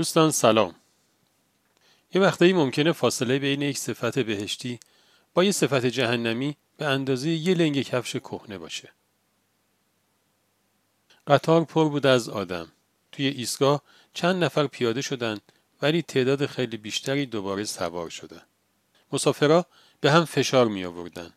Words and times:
دوستان 0.00 0.30
سلام 0.30 0.74
یه 2.14 2.20
وقتایی 2.20 2.52
ممکنه 2.52 2.92
فاصله 2.92 3.38
بین 3.38 3.62
یک 3.62 3.78
صفت 3.78 4.18
بهشتی 4.18 4.80
با 5.34 5.44
یه 5.44 5.52
صفت 5.52 5.86
جهنمی 5.86 6.56
به 6.76 6.86
اندازه 6.86 7.30
یه 7.30 7.54
لنگ 7.54 7.82
کفش 7.82 8.16
کهنه 8.16 8.58
باشه. 8.58 8.92
قطار 11.26 11.64
پر 11.64 11.88
بود 11.88 12.06
از 12.06 12.28
آدم. 12.28 12.72
توی 13.12 13.26
ایستگاه 13.26 13.82
چند 14.14 14.44
نفر 14.44 14.66
پیاده 14.66 15.02
شدن 15.02 15.38
ولی 15.82 16.02
تعداد 16.02 16.46
خیلی 16.46 16.76
بیشتری 16.76 17.26
دوباره 17.26 17.64
سوار 17.64 18.10
شدن. 18.10 18.42
مسافرها 19.12 19.66
به 20.00 20.10
هم 20.10 20.24
فشار 20.24 20.68
می 20.68 20.84
آوردن 20.84 21.32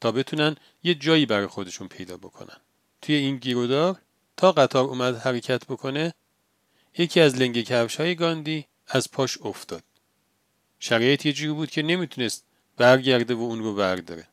تا 0.00 0.12
بتونن 0.12 0.56
یه 0.82 0.94
جایی 0.94 1.26
برای 1.26 1.46
خودشون 1.46 1.88
پیدا 1.88 2.16
بکنن. 2.16 2.56
توی 3.02 3.14
این 3.14 3.36
گیرودار 3.36 4.00
تا 4.36 4.52
قطار 4.52 4.84
اومد 4.84 5.16
حرکت 5.16 5.66
بکنه 5.66 6.14
یکی 6.98 7.20
از 7.20 7.36
لنگ 7.36 7.62
کفش 7.62 7.96
های 7.96 8.14
گاندی 8.14 8.66
از 8.86 9.10
پاش 9.10 9.38
افتاد. 9.42 9.82
شرایط 10.78 11.26
یه 11.26 11.32
جوری 11.32 11.52
بود 11.52 11.70
که 11.70 11.82
نمی‌تونست 11.82 12.44
برگرده 12.76 13.34
و 13.34 13.40
اون 13.40 13.58
رو 13.58 13.74
برداره. 13.74 14.28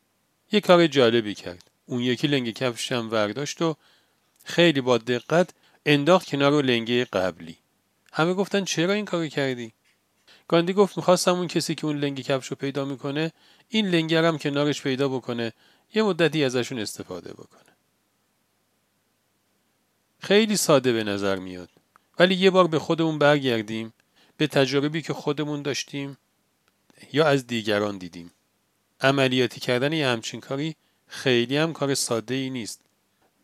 یه 0.51 0.61
کار 0.61 0.87
جالبی 0.87 1.35
کرد. 1.35 1.71
اون 1.85 2.01
یکی 2.01 2.27
لنگ 2.27 2.53
کفش 2.53 2.91
هم 2.91 3.09
برداشت 3.09 3.61
و 3.61 3.75
خیلی 4.43 4.81
با 4.81 4.97
دقت 4.97 5.49
انداخت 5.85 6.27
کنار 6.27 6.63
لنگه 6.63 7.05
قبلی. 7.05 7.57
همه 8.13 8.33
گفتن 8.33 8.65
چرا 8.65 8.93
این 8.93 9.05
کارو 9.05 9.27
کردی؟ 9.27 9.73
گاندی 10.47 10.73
گفت 10.73 10.97
می‌خواستم 10.97 11.35
اون 11.35 11.47
کسی 11.47 11.75
که 11.75 11.85
اون 11.85 11.97
لنگ 11.97 12.21
کفش 12.21 12.47
رو 12.47 12.55
پیدا 12.55 12.85
می‌کنه 12.85 13.31
این 13.69 13.87
لنگر 13.87 14.25
هم 14.25 14.37
کنارش 14.37 14.81
پیدا 14.81 15.07
بکنه 15.07 15.53
یه 15.93 16.03
مدتی 16.03 16.43
ازشون 16.43 16.79
استفاده 16.79 17.33
بکنه. 17.33 17.61
خیلی 20.19 20.57
ساده 20.57 20.93
به 20.93 21.03
نظر 21.03 21.35
میاد. 21.35 21.69
ولی 22.21 22.35
یه 22.35 22.49
بار 22.49 22.67
به 22.67 22.79
خودمون 22.79 23.19
برگردیم 23.19 23.93
به 24.37 24.47
تجربی 24.47 25.01
که 25.01 25.13
خودمون 25.13 25.61
داشتیم 25.61 26.17
یا 27.13 27.25
از 27.25 27.47
دیگران 27.47 27.97
دیدیم. 27.97 28.31
عملیاتی 28.99 29.59
کردن 29.59 29.93
یه 29.93 30.07
همچین 30.07 30.39
کاری 30.39 30.75
خیلی 31.07 31.57
هم 31.57 31.73
کار 31.73 31.95
ساده 31.95 32.35
ای 32.35 32.49
نیست 32.49 32.81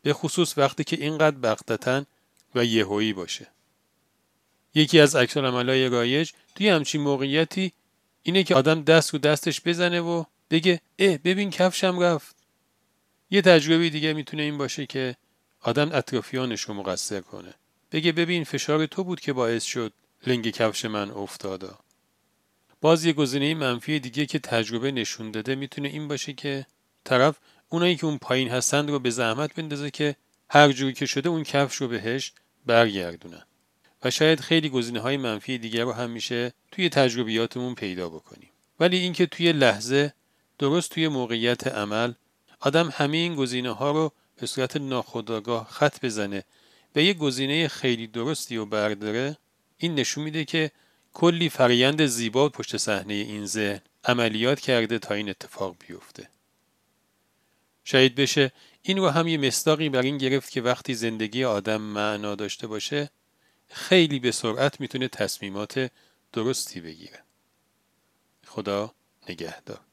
به 0.01 0.13
خصوص 0.13 0.57
وقتی 0.57 0.83
که 0.83 0.95
اینقدر 0.95 1.37
بغتتن 1.37 2.05
و 2.55 2.65
یهویی 2.65 3.13
باشه. 3.13 3.47
یکی 4.75 4.99
از 4.99 5.15
عکس 5.15 5.37
عملای 5.37 5.89
رایج 5.89 6.31
توی 6.55 6.69
همچین 6.69 7.01
موقعیتی 7.01 7.73
اینه 8.23 8.43
که 8.43 8.55
آدم 8.55 8.83
دست 8.83 9.13
رو 9.13 9.19
دستش 9.19 9.61
بزنه 9.61 10.01
و 10.01 10.23
بگه 10.49 10.81
اه 10.99 11.17
ببین 11.17 11.49
کفشم 11.49 11.99
رفت. 11.99 12.35
یه 13.29 13.41
تجربه 13.41 13.89
دیگه 13.89 14.13
می‌تونه 14.13 14.43
این 14.43 14.57
باشه 14.57 14.85
که 14.85 15.15
آدم 15.61 15.89
اطرافیانش 15.93 16.61
رو 16.61 16.73
مقصر 16.73 17.21
کنه. 17.21 17.53
بگه 17.91 18.11
ببین 18.11 18.43
فشار 18.43 18.85
تو 18.85 19.03
بود 19.03 19.19
که 19.19 19.33
باعث 19.33 19.63
شد 19.63 19.93
لنگ 20.27 20.49
کفش 20.49 20.85
من 20.85 21.11
افتادا. 21.11 21.79
باز 22.81 23.05
یه 23.05 23.13
گزینه 23.13 23.53
منفی 23.53 23.99
دیگه 23.99 24.25
که 24.25 24.39
تجربه 24.39 24.91
نشون 24.91 25.31
داده 25.31 25.55
می‌تونه 25.55 25.87
این 25.87 26.07
باشه 26.07 26.33
که 26.33 26.65
طرف 27.03 27.37
اونایی 27.69 27.95
که 27.95 28.05
اون 28.05 28.17
پایین 28.17 28.49
هستند 28.49 28.89
رو 28.89 28.99
به 28.99 29.09
زحمت 29.09 29.53
بندازه 29.53 29.91
که 29.91 30.15
هر 30.49 30.71
جوری 30.71 30.93
که 30.93 31.05
شده 31.05 31.29
اون 31.29 31.43
کفش 31.43 31.75
رو 31.75 31.87
بهش 31.87 32.33
برگردونن. 32.65 33.43
و 34.03 34.11
شاید 34.11 34.39
خیلی 34.39 34.69
گزینه 34.69 34.99
های 34.99 35.17
منفی 35.17 35.57
دیگر 35.57 35.83
رو 35.83 35.91
هم 35.91 36.09
میشه 36.09 36.53
توی 36.71 36.89
تجربیاتمون 36.89 37.75
پیدا 37.75 38.09
بکنیم. 38.09 38.49
ولی 38.79 38.97
اینکه 38.97 39.25
توی 39.25 39.51
لحظه 39.51 40.13
درست 40.59 40.91
توی 40.91 41.07
موقعیت 41.07 41.67
عمل 41.67 42.13
آدم 42.59 42.89
همه 42.93 43.17
این 43.17 43.35
گزینه 43.35 43.71
ها 43.71 43.91
رو 43.91 44.11
به 44.39 44.47
صورت 44.47 44.77
ناخودآگاه 44.77 45.67
خط 45.69 46.05
بزنه 46.05 46.43
به 46.93 47.03
یه 47.03 47.13
گزینه 47.13 47.67
خیلی 47.67 48.07
درستی 48.07 48.57
و 48.57 48.65
برداره 48.65 49.37
این 49.77 49.95
نشون 49.95 50.23
میده 50.23 50.45
که 50.45 50.71
کلی 51.13 51.49
فرایند 51.49 52.05
زیبا 52.05 52.49
پشت 52.49 52.77
صحنه 52.77 53.13
این 53.13 53.45
ذهن 53.45 53.81
عملیات 54.03 54.59
کرده 54.59 54.99
تا 54.99 55.13
این 55.13 55.29
اتفاق 55.29 55.75
بیفته. 55.87 56.29
شاید 57.83 58.15
بشه 58.15 58.51
این 58.81 58.97
رو 58.97 59.09
هم 59.09 59.27
یه 59.27 59.37
مصداقی 59.37 59.89
بر 59.89 60.01
این 60.01 60.17
گرفت 60.17 60.51
که 60.51 60.61
وقتی 60.61 60.93
زندگی 60.93 61.43
آدم 61.43 61.81
معنا 61.81 62.35
داشته 62.35 62.67
باشه 62.67 63.09
خیلی 63.67 64.19
به 64.19 64.31
سرعت 64.31 64.79
می‌تونه 64.79 65.07
تصمیمات 65.07 65.91
درستی 66.33 66.81
بگیره. 66.81 67.23
خدا 68.45 68.93
نگهدار. 69.29 69.86